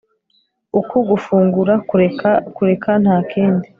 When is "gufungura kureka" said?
1.09-2.29